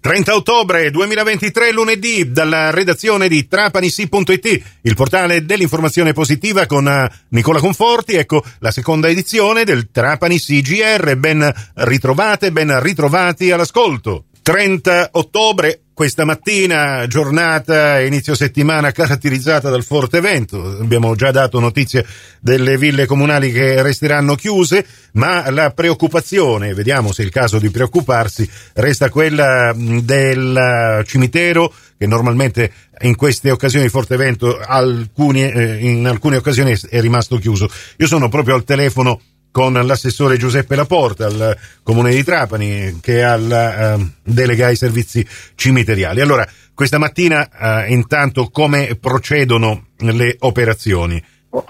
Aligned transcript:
30 0.00 0.34
ottobre 0.34 0.90
2023, 0.90 1.72
lunedì, 1.72 2.32
dalla 2.32 2.70
redazione 2.70 3.28
di 3.28 3.46
trapanisi.it, 3.46 4.62
il 4.80 4.94
portale 4.94 5.44
dell'informazione 5.44 6.14
positiva 6.14 6.64
con 6.64 6.88
eh, 6.88 7.10
Nicola 7.28 7.60
Conforti. 7.60 8.14
Ecco 8.14 8.42
la 8.60 8.70
seconda 8.70 9.08
edizione 9.08 9.64
del 9.64 9.90
Trapani 9.90 10.38
CGR. 10.38 11.16
Ben 11.16 11.52
ritrovate, 11.74 12.50
ben 12.50 12.80
ritrovati 12.80 13.50
all'ascolto. 13.50 14.24
30 14.40 15.10
ottobre, 15.12 15.82
questa 16.00 16.24
mattina, 16.24 17.06
giornata, 17.06 18.00
inizio 18.00 18.34
settimana 18.34 18.90
caratterizzata 18.90 19.68
dal 19.68 19.84
forte 19.84 20.20
vento. 20.20 20.78
Abbiamo 20.80 21.14
già 21.14 21.30
dato 21.30 21.60
notizie 21.60 22.06
delle 22.40 22.78
ville 22.78 23.04
comunali 23.04 23.52
che 23.52 23.82
resteranno 23.82 24.34
chiuse, 24.34 24.86
ma 25.12 25.50
la 25.50 25.72
preoccupazione, 25.72 26.72
vediamo 26.72 27.12
se 27.12 27.20
è 27.20 27.26
il 27.26 27.30
caso 27.30 27.58
di 27.58 27.68
preoccuparsi, 27.68 28.48
resta 28.72 29.10
quella 29.10 29.74
del 29.76 31.04
cimitero 31.04 31.70
che 31.98 32.06
normalmente 32.06 32.72
in 33.02 33.14
queste 33.14 33.50
occasioni 33.50 33.84
di 33.84 33.90
forte 33.90 34.16
vento 34.16 34.58
alcuni, 34.58 35.42
eh, 35.42 35.86
in 35.86 36.06
alcune 36.06 36.36
occasioni 36.36 36.74
è 36.88 37.00
rimasto 37.02 37.36
chiuso. 37.36 37.68
Io 37.98 38.06
sono 38.06 38.30
proprio 38.30 38.54
al 38.54 38.64
telefono 38.64 39.20
con 39.50 39.72
l'assessore 39.72 40.36
Giuseppe 40.36 40.76
Laporta 40.76 41.26
al 41.26 41.56
comune 41.82 42.10
di 42.10 42.22
Trapani 42.22 42.98
che 43.00 43.22
ha 43.22 43.36
la 43.36 43.94
uh, 43.94 44.10
delega 44.22 44.66
ai 44.66 44.76
servizi 44.76 45.26
cimiteriali. 45.54 46.20
Allora, 46.20 46.46
questa 46.74 46.98
mattina 46.98 47.48
uh, 47.86 47.90
intanto 47.90 48.48
come 48.50 48.96
procedono 49.00 49.88
le 49.98 50.36
operazioni? 50.40 51.22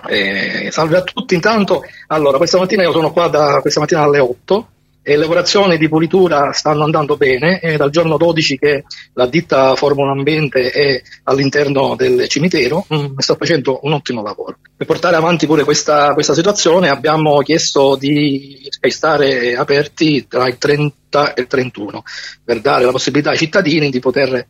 Eh, 0.08 0.68
salve 0.70 0.98
a 0.98 1.02
tutti, 1.02 1.34
intanto 1.34 1.82
allora 2.08 2.36
questa 2.36 2.58
mattina 2.58 2.82
io 2.82 2.92
sono 2.92 3.12
qua 3.12 3.28
da 3.28 3.60
questa 3.62 3.80
mattina 3.80 4.02
alle 4.02 4.18
8 4.18 4.68
e 5.02 5.16
le 5.16 5.24
operazioni 5.24 5.78
di 5.78 5.88
pulitura 5.88 6.52
stanno 6.52 6.84
andando 6.84 7.16
bene, 7.16 7.58
è 7.58 7.76
dal 7.76 7.90
giorno 7.90 8.16
12 8.16 8.58
che 8.58 8.84
la 9.14 9.26
ditta 9.26 9.74
Formula 9.74 10.12
Ambiente 10.12 10.70
è 10.70 11.02
all'interno 11.24 11.94
del 11.96 12.28
cimitero, 12.28 12.86
mm, 12.92 13.16
sta 13.18 13.34
facendo 13.34 13.80
un 13.82 13.92
ottimo 13.92 14.22
lavoro. 14.22 14.58
Per 14.76 14.86
portare 14.86 15.16
avanti 15.16 15.46
pure 15.46 15.64
questa, 15.64 16.12
questa 16.12 16.34
situazione 16.34 16.88
abbiamo 16.88 17.38
chiesto 17.38 17.96
di 17.96 18.68
stare 18.88 19.56
aperti 19.56 20.26
tra 20.28 20.46
il 20.46 20.58
30 20.58 21.34
e 21.34 21.40
il 21.40 21.46
31 21.46 22.02
per 22.44 22.60
dare 22.60 22.84
la 22.84 22.92
possibilità 22.92 23.30
ai 23.30 23.36
cittadini 23.36 23.90
di 23.90 24.00
poter 24.00 24.46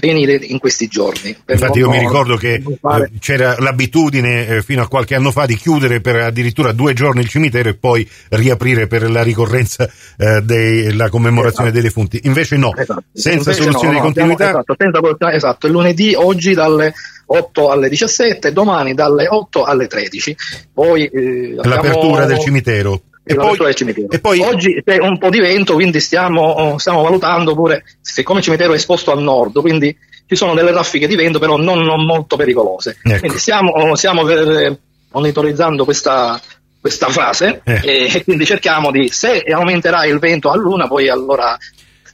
venire 0.00 0.34
in 0.34 0.58
questi 0.58 0.88
giorni. 0.88 1.36
Infatti 1.46 1.78
io 1.78 1.88
mi 1.88 1.98
ricordo 1.98 2.36
che 2.36 2.62
fare... 2.80 3.10
Eh, 3.12 3.18
c'era 3.18 3.56
l'abitudine 3.58 4.46
eh, 4.46 4.62
fino 4.62 4.82
a 4.82 4.88
qualche 4.88 5.14
anno 5.14 5.30
fa 5.30 5.46
di 5.46 5.56
chiudere 5.56 6.00
per 6.00 6.16
addirittura 6.16 6.72
due 6.72 6.92
giorni 6.92 7.20
il 7.20 7.28
cimitero 7.28 7.68
e 7.68 7.74
poi 7.74 8.08
riaprire 8.30 8.86
per 8.86 9.10
la 9.10 9.22
ricorrenza 9.22 9.88
eh, 10.16 10.40
della 10.42 11.08
commemorazione 11.08 11.68
esatto. 11.68 11.80
dei 11.80 11.82
defunti. 11.82 12.20
Invece 12.24 12.56
no, 12.56 12.74
esatto. 12.74 13.04
senza 13.12 13.50
Invece 13.50 13.62
soluzione 13.62 13.92
no, 13.92 13.98
di 13.98 14.04
continuità. 14.04 14.48
Esatto, 14.48 14.74
senza, 14.76 15.32
esatto, 15.32 15.66
il 15.66 15.72
lunedì 15.72 16.14
oggi 16.14 16.54
dalle 16.54 16.92
8 17.26 17.68
alle 17.68 17.88
17, 17.88 18.52
domani 18.52 18.94
dalle 18.94 19.26
8 19.28 19.62
alle 19.64 19.86
13. 19.86 20.36
Poi, 20.72 21.06
eh, 21.06 21.54
L'apertura 21.62 22.24
del 22.24 22.38
cimitero 22.40 23.02
e 23.30 23.34
poi, 23.36 24.06
e 24.08 24.18
poi, 24.18 24.40
Oggi 24.40 24.82
c'è 24.84 24.98
un 24.98 25.18
po' 25.18 25.30
di 25.30 25.38
vento, 25.38 25.74
quindi 25.74 26.00
stiamo, 26.00 26.76
stiamo, 26.78 27.02
valutando 27.02 27.54
pure, 27.54 27.84
siccome 28.00 28.38
il 28.38 28.44
cimitero 28.44 28.72
è 28.72 28.76
esposto 28.76 29.12
al 29.12 29.22
nord, 29.22 29.60
quindi 29.60 29.96
ci 30.26 30.36
sono 30.36 30.54
delle 30.54 30.72
raffiche 30.72 31.06
di 31.06 31.16
vento, 31.16 31.38
però 31.38 31.56
non, 31.56 31.82
non 31.82 32.04
molto 32.04 32.36
pericolose. 32.36 32.98
Ecco. 33.02 33.18
Quindi 33.18 33.38
stiamo, 33.38 33.94
stiamo 33.94 34.24
per, 34.24 34.78
monitorizzando 35.12 35.84
questa, 35.84 36.40
questa 36.80 37.08
fase 37.08 37.60
eh. 37.64 37.80
e, 38.14 38.24
quindi 38.24 38.44
cerchiamo 38.44 38.90
di, 38.90 39.08
se 39.10 39.42
aumenterà 39.42 40.04
il 40.06 40.18
vento 40.18 40.50
a 40.50 40.56
luna, 40.56 40.86
poi 40.88 41.08
allora 41.08 41.56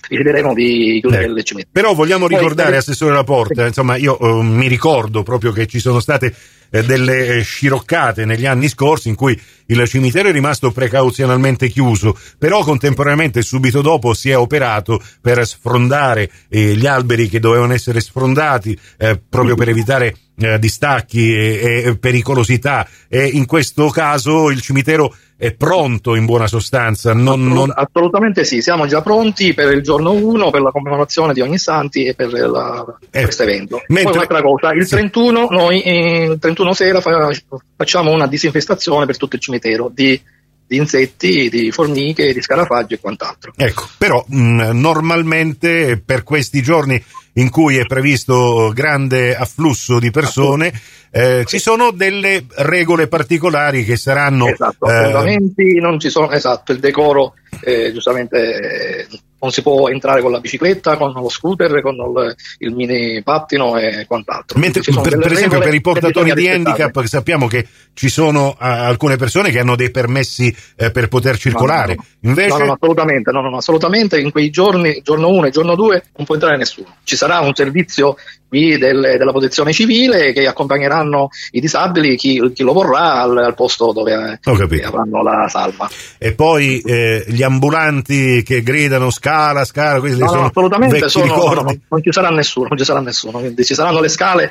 decideremo 0.09 0.55
di 0.55 0.99
chiudere 1.01 1.25
eh. 1.25 1.31
il 1.31 1.43
cimitero. 1.43 1.71
Però 1.73 1.95
vogliamo 1.95 2.27
ricordare, 2.27 2.71
poi, 2.71 2.79
Assessore 2.79 3.15
Laporta, 3.15 3.63
sì. 3.63 3.69
insomma 3.69 3.97
io 3.97 4.17
uh, 4.21 4.41
mi 4.43 4.69
ricordo 4.69 5.23
proprio 5.23 5.53
che 5.53 5.67
ci 5.67 5.79
sono 5.79 6.01
state 6.01 6.35
eh, 6.71 6.83
delle 6.85 7.43
sciroccate 7.43 8.25
negli 8.25 8.47
anni 8.47 8.69
scorsi 8.69 9.09
in 9.09 9.15
cui 9.15 9.41
il 9.67 9.89
cimitero 9.89 10.29
è 10.29 10.33
rimasto 10.33 10.71
precauzionalmente 10.71 11.69
chiuso, 11.69 12.17
però 12.39 12.63
contemporaneamente 12.63 13.43
subito 13.43 13.81
dopo 13.83 14.15
si 14.15 14.31
è 14.31 14.37
operato 14.37 15.03
per 15.21 15.47
sfrondare 15.47 16.31
eh, 16.49 16.75
gli 16.75 16.87
alberi 16.87 17.29
che 17.29 17.41
dovevano 17.41 17.73
essere 17.73 18.01
sfrondati 18.01 18.79
eh, 18.99 19.21
proprio 19.29 19.55
per 19.55 19.69
evitare 19.69 20.15
eh, 20.39 20.59
distacchi 20.59 21.35
e, 21.35 21.83
e, 21.85 21.97
pericolosità 21.99 22.87
e 23.09 23.27
in 23.27 23.47
questo 23.47 23.89
caso 23.89 24.51
il 24.51 24.61
cimitero 24.61 25.15
è 25.37 25.53
pronto 25.53 26.15
in 26.15 26.25
buona 26.25 26.47
sostanza. 26.47 27.13
Non, 27.13 27.41
Assolut- 27.41 27.55
non... 27.55 27.73
Assolutamente 27.75 28.45
sì, 28.45 28.63
siamo 28.63 28.87
già 28.87 29.03
pronti 29.03 29.53
per 29.55 29.73
il 29.73 29.83
giorno 29.83 30.13
1, 30.13 30.51
per 30.51 30.63
la 30.63 30.71
commemorazione 30.71 31.33
di 31.33 31.41
ogni 31.41 31.59
santi 31.59 32.05
e 32.05 32.15
per 32.15 32.33
la, 32.33 32.85
eh, 33.11 33.23
questo 33.23 33.43
evento. 33.43 33.83
Mentre... 33.89 34.05
Poi 34.05 34.15
un'altra 34.15 34.43
cosa, 34.43 34.73
il 34.73 34.89
31 34.89 35.49
noi 35.51 35.83
eh, 35.83 36.25
il 36.33 36.39
31 36.39 36.73
sera 36.73 37.01
fa, 37.01 37.31
facciamo 37.77 38.13
una 38.13 38.27
disinfestazione 38.27 39.07
per 39.07 39.17
tutto 39.17 39.37
il 39.37 39.43
cimitero 39.43 39.91
di 39.93 40.21
di 40.69 40.79
insetti, 40.79 41.49
di 41.49 41.71
formiche, 41.71 42.33
di 42.33 42.43
scarafaggi 42.43 42.95
e 42.95 42.99
quant'altro. 42.99 43.53
Ecco, 43.57 43.89
però 43.97 44.25
mh, 44.27 44.71
normalmente 44.73 46.03
per 46.05 46.25
questi 46.25 46.61
giorni 46.61 47.01
in 47.37 47.51
cui 47.51 47.77
è 47.77 47.87
previsto 47.87 48.71
grande 48.75 49.37
afflusso 49.37 49.99
di 49.99 50.11
persone, 50.11 50.73
eh, 51.11 51.45
ci 51.47 51.59
sono 51.59 51.91
delle 51.91 52.45
regole 52.57 53.09
particolari 53.09 53.85
che 53.85 53.97
saranno... 53.97 54.49
Esatto, 54.49 54.87
eh, 54.87 55.39
non 55.81 55.99
ci 55.99 56.11
sono, 56.11 56.31
esatto, 56.31 56.73
il 56.73 56.79
decoro 56.79 57.35
eh, 57.63 57.93
giustamente 57.93 59.09
non 59.39 59.51
si 59.53 59.63
può 59.63 59.89
entrare 59.89 60.23
con 60.23 60.31
la 60.31 60.41
bicicletta, 60.41 60.97
con 60.97 61.13
lo 61.13 61.29
scooter, 61.29 61.81
con 61.83 61.95
il, 61.95 62.35
il 62.59 62.75
mini 62.75 63.23
pattino 63.23 63.77
e 63.77 64.05
quant'altro. 64.07 64.59
Mentre, 64.59 64.83
per, 64.83 65.19
per 65.19 65.33
esempio 65.33 65.59
per 65.59 65.75
i 65.75 65.81
portatori 65.81 66.33
di 66.33 66.49
handicap 66.49 67.05
sappiamo 67.05 67.47
che 67.47 67.67
ci 67.93 68.09
sono 68.09 68.49
uh, 68.49 68.55
alcune 68.59 69.17
persone 69.17 69.51
che 69.51 69.59
hanno 69.59 69.77
dei 69.77 69.91
permessi 69.91 70.55
uh, 70.79 70.91
per 70.91 71.09
poter 71.09 71.39
circolare. 71.39 71.95
No, 71.95 72.05
no, 72.21 72.29
Invece... 72.31 72.59
no, 72.59 72.65
no 72.65 72.73
assolutamente, 72.73 73.31
no, 73.31 73.41
no, 73.43 73.57
assolutamente 73.57 74.19
in 74.19 74.31
quei 74.31 74.51
giorni, 74.51 75.01
giorno 75.03 75.29
1 75.29 75.47
e 75.47 75.51
giorno 75.51 75.75
2 75.75 76.05
non 76.17 76.27
può 76.27 76.35
entrare 76.35 76.57
nessuno. 76.57 76.97
Ci 77.05 77.17
sarà 77.17 77.26
un 77.41 77.55
servizio 77.55 78.17
qui 78.49 78.79
del, 78.79 79.17
della 79.19 79.33
protezione 79.33 79.73
civile 79.73 80.33
che 80.33 80.47
accompagneranno 80.47 81.29
i 81.51 81.61
disabili, 81.61 82.17
chi, 82.17 82.53
chi 82.55 82.63
lo 82.63 82.73
vorrà, 82.73 83.23
al, 83.23 83.37
al 83.37 83.55
posto 83.55 83.93
dove 83.93 84.39
avranno 84.85 85.23
la 85.23 85.49
salva. 85.49 85.91
E 86.19 86.33
poi 86.33 86.81
eh, 86.81 87.25
gli 87.27 87.43
ambulanti 87.43 88.43
che 88.43 88.63
gridano 88.63 89.11
scala, 89.11 89.65
scala, 89.65 90.01
questi 90.01 90.21
no, 90.21 90.29
sono 90.29 90.41
no, 90.43 90.47
assolutamente 90.47 91.09
sono, 91.09 91.27
no, 91.27 91.53
no, 91.53 91.77
non 91.89 92.03
ci 92.03 92.13
sarà 92.13 92.31
nessuno, 92.31 92.69
non 92.69 92.79
ci 92.79 92.85
sarà 92.85 93.01
nessuno, 93.01 93.39
quindi 93.39 93.65
ci 93.65 93.75
saranno 93.75 94.01
le 94.01 94.09
scale 94.09 94.51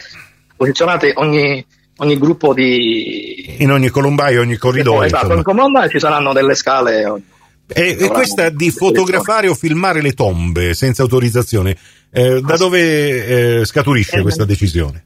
posizionate 0.55 1.13
ogni, 1.15 1.65
ogni 1.97 2.17
gruppo 2.17 2.53
di... 2.53 3.55
In 3.59 3.71
ogni 3.71 3.89
colombaio, 3.89 4.41
ogni 4.41 4.57
corridoio. 4.57 5.03
Esatto, 5.03 5.33
in 5.33 5.43
colombaio 5.43 5.89
ci 5.89 5.99
saranno 5.99 6.33
delle 6.33 6.55
scale... 6.55 7.21
E, 7.67 7.97
e 7.99 8.07
questa 8.09 8.49
di 8.49 8.69
fotografare 8.69 9.47
o 9.47 9.55
filmare 9.55 10.01
le 10.01 10.13
tombe 10.13 10.73
senza 10.73 11.01
autorizzazione, 11.01 11.75
eh, 12.11 12.41
da 12.41 12.57
dove 12.57 13.59
eh, 13.59 13.65
scaturisce 13.65 14.21
questa 14.21 14.45
decisione? 14.45 15.05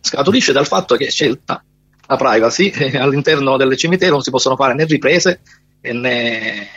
Scaturisce 0.00 0.52
dal 0.52 0.66
fatto 0.66 0.96
che 0.96 1.06
c'è 1.06 1.30
la 1.46 2.16
privacy, 2.16 2.70
all'interno 2.96 3.56
del 3.56 3.76
cimitero 3.76 4.12
non 4.12 4.22
si 4.22 4.30
possono 4.30 4.56
fare 4.56 4.74
né 4.74 4.84
riprese 4.84 5.40
né, 5.80 5.92
né, 5.92 6.68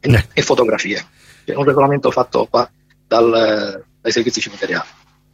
né 0.00 0.42
fotografie. 0.42 1.04
È 1.44 1.54
un 1.54 1.64
regolamento 1.64 2.10
fatto 2.10 2.46
qua 2.46 2.70
dal, 3.06 3.84
dai 4.00 4.12
servizi 4.12 4.40
cimiteriali. 4.40 4.86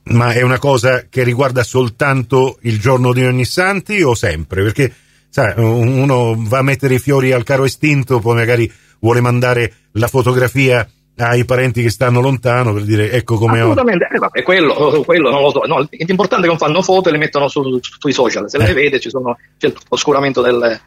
Ma 0.04 0.32
è 0.32 0.42
una 0.42 0.58
cosa 0.58 1.06
che 1.08 1.24
riguarda 1.24 1.64
soltanto 1.64 2.58
il 2.62 2.78
giorno 2.78 3.12
di 3.12 3.24
ogni 3.24 3.44
santi 3.44 4.02
o 4.02 4.14
sempre? 4.14 4.62
Perché 4.62 4.94
sai, 5.34 5.52
uno 5.56 6.36
va 6.38 6.58
a 6.58 6.62
mettere 6.62 6.94
i 6.94 6.98
fiori 7.00 7.32
al 7.32 7.42
caro 7.42 7.64
estinto, 7.64 8.20
poi 8.20 8.36
magari 8.36 8.72
vuole 9.00 9.20
mandare 9.20 9.72
la 9.94 10.06
fotografia 10.06 10.88
ai 11.16 11.44
parenti 11.44 11.82
che 11.82 11.90
stanno 11.90 12.20
lontano 12.20 12.72
per 12.72 12.82
dire 12.82 13.10
ecco 13.10 13.36
come 13.36 13.60
assolutamente 13.60 14.08
eh, 14.12 14.18
vabbè, 14.18 14.42
quello, 14.42 15.02
quello 15.06 15.30
non 15.30 15.42
lo 15.42 15.50
so 15.50 15.62
no, 15.66 15.88
l'importante 15.90 16.46
è 16.46 16.48
che 16.48 16.56
non 16.56 16.58
fanno 16.58 16.82
foto 16.82 17.08
e 17.08 17.12
le 17.12 17.18
mettono 17.18 17.46
su, 17.46 17.62
su, 17.80 17.94
sui 17.98 18.12
social 18.12 18.48
se 18.50 18.58
eh. 18.58 18.66
le 18.66 18.72
vede 18.72 18.98
ci 18.98 19.10
sono, 19.10 19.36
c'è 19.58 19.72
l'oscuramento 19.88 20.40
del, 20.40 20.80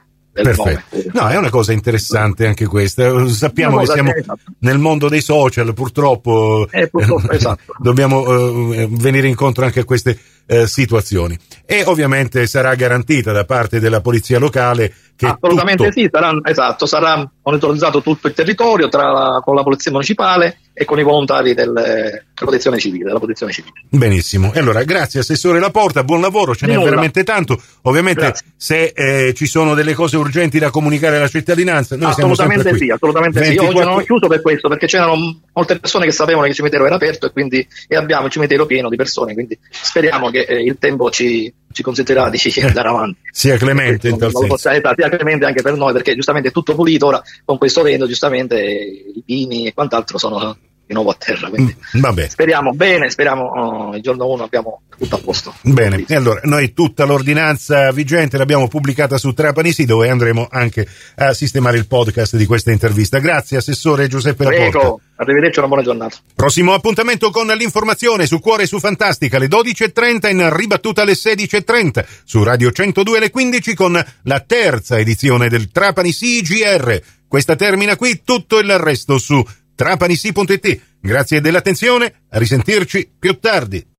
Perfetto. 0.43 1.09
No, 1.13 1.27
è 1.29 1.35
una 1.35 1.49
cosa 1.49 1.71
interessante 1.73 2.45
anche 2.45 2.67
questa. 2.67 3.27
Sappiamo 3.27 3.79
che 3.79 3.87
siamo 3.87 4.13
esatto. 4.13 4.39
nel 4.59 4.77
mondo 4.77 5.09
dei 5.09 5.21
social, 5.21 5.73
purtroppo, 5.73 6.67
eh, 6.69 6.87
purtroppo 6.89 7.31
esatto. 7.31 7.73
dobbiamo 7.81 8.19
uh, 8.19 8.87
venire 8.87 9.27
incontro 9.27 9.65
anche 9.65 9.79
a 9.79 9.83
queste 9.83 10.15
uh, 10.47 10.65
situazioni. 10.65 11.37
E 11.65 11.83
ovviamente 11.85 12.47
sarà 12.47 12.75
garantita 12.75 13.31
da 13.31 13.45
parte 13.45 13.79
della 13.79 14.01
polizia 14.01 14.39
locale 14.39 14.93
che 15.17 15.25
Assolutamente 15.25 15.83
tutto... 15.83 15.99
sì, 15.99 16.09
sarà, 16.11 16.31
esatto, 16.43 16.85
sarà 16.85 17.29
monitorizzato 17.41 18.01
tutto 18.01 18.27
il 18.27 18.33
territorio 18.33 18.87
tra 18.87 19.11
la, 19.11 19.41
con 19.43 19.55
la 19.55 19.63
polizia 19.63 19.91
municipale 19.91 20.59
e 20.73 20.85
con 20.85 20.99
i 20.99 21.03
volontari 21.03 21.55
del, 21.55 22.23
protezione 22.35 22.77
civile, 22.77 23.05
della 23.05 23.17
protezione 23.17 23.51
civile. 23.51 23.73
Benissimo. 23.89 24.53
E 24.53 24.59
allora, 24.59 24.83
grazie 24.83 25.21
Assessore 25.21 25.59
Laporta, 25.59 26.03
buon 26.03 26.21
lavoro, 26.21 26.55
ce 26.55 26.67
n'è 26.67 26.77
veramente 26.77 27.23
tanto. 27.23 27.59
Ovviamente 27.83 28.21
grazie. 28.21 28.45
se 28.55 28.93
eh, 28.95 29.33
ci 29.33 29.47
sono 29.47 29.73
delle 29.73 29.95
cose 29.95 30.17
urgenti 30.17 30.59
da 30.59 30.69
comunicare 30.69 31.17
alla 31.17 31.27
cittadinanza, 31.27 31.95
noi 31.95 32.11
assolutamente 32.11 32.77
sì, 32.77 32.91
assolutamente 32.91 33.39
24... 33.39 33.71
sì. 33.71 33.75
Oggi 33.75 33.89
non 33.89 33.99
ho 33.99 34.03
chiuso 34.03 34.27
per 34.27 34.41
questo, 34.43 34.69
perché 34.69 34.85
c'erano 34.85 35.39
molte 35.51 35.79
persone 35.79 36.05
che 36.05 36.11
sapevano 36.11 36.43
che 36.43 36.49
il 36.49 36.55
cimitero 36.55 36.85
era 36.85 36.93
aperto 36.93 37.25
e 37.25 37.31
quindi 37.31 37.67
e 37.87 37.95
abbiamo 37.95 38.27
il 38.27 38.31
cimitero 38.31 38.67
pieno 38.67 38.87
di 38.87 38.95
persone, 38.95 39.33
quindi 39.33 39.57
speriamo 39.71 40.29
che 40.29 40.36
eh, 40.45 40.63
il 40.63 40.77
tempo 40.79 41.09
ci, 41.09 41.51
ci 41.71 41.83
consentirà 41.83 42.29
di 42.29 42.39
andare 42.61 42.87
avanti. 42.87 43.19
sia 43.31 43.57
clemente 43.57 44.09
in 44.09 44.17
tal 44.17 44.31
senso. 44.33 44.57
sia 44.57 45.09
clemente 45.09 45.45
anche 45.45 45.61
per 45.61 45.75
noi, 45.75 45.93
perché 45.93 46.15
giustamente 46.15 46.49
è 46.49 46.51
tutto 46.51 46.75
pulito 46.75 47.07
ora 47.07 47.21
con 47.45 47.57
questo 47.57 47.81
vento, 47.81 48.07
giustamente 48.07 48.59
i 48.59 49.23
pini 49.25 49.67
e 49.67 49.73
quant'altro 49.73 50.17
sono 50.17 50.57
di 50.87 50.93
nuovo 50.93 51.11
a 51.11 51.15
terra. 51.19 51.49
Quindi 51.49 51.75
mm, 51.97 52.17
speriamo 52.29 52.71
bene, 52.71 53.09
speriamo 53.09 53.43
oh, 53.43 53.95
il 53.95 54.01
giorno 54.01 54.27
1 54.27 54.43
abbiamo 54.43 54.81
tutto 54.97 55.15
a 55.15 55.19
posto. 55.19 55.53
Bene, 55.61 56.05
e 56.07 56.15
allora 56.15 56.39
noi 56.45 56.73
tutta 56.73 57.03
l'ordinanza 57.03 57.91
vigente 57.91 58.37
l'abbiamo 58.37 58.67
pubblicata 58.67 59.17
su 59.17 59.33
Trapanisi 59.33 59.85
dove 59.85 60.09
andremo 60.09 60.47
anche 60.49 60.87
a 61.15 61.33
sistemare 61.33 61.77
il 61.77 61.87
podcast 61.87 62.37
di 62.37 62.45
questa 62.45 62.71
intervista. 62.71 63.19
Grazie 63.19 63.57
Assessore 63.57 64.07
Giuseppe 64.07 64.45
Prego. 64.45 64.63
Laporta. 64.63 65.05
Arrivederci, 65.17 65.59
una 65.59 65.67
buona 65.67 65.83
giornata. 65.83 66.17
Prossimo 66.35 66.73
appuntamento 66.73 67.31
con 67.31 67.47
l'informazione 67.47 68.27
su 68.27 68.39
Cuore 68.39 68.63
e 68.63 68.67
su 68.67 68.79
Fantastica 68.79 69.37
alle 69.37 69.47
12.30 69.47 70.29
in 70.29 70.55
ribattuta 70.55 71.01
alle 71.01 71.13
16.30 71.13 72.05
su 72.23 72.43
Radio 72.43 72.71
102 72.71 73.17
alle 73.17 73.31
15 73.31 73.73
con 73.75 74.05
la 74.23 74.39
terza 74.41 74.99
edizione 74.99 75.49
del 75.49 75.71
Trapani 75.71 76.13
CGR. 76.13 77.01
Questa 77.27 77.55
termina 77.55 77.95
qui, 77.95 78.21
tutto 78.23 78.59
il 78.59 78.77
resto 78.77 79.17
su 79.17 79.43
trapanisi.it. 79.75 80.81
Grazie 81.01 81.41
dell'attenzione, 81.41 82.25
a 82.29 82.37
risentirci 82.37 83.11
più 83.19 83.39
tardi. 83.39 83.96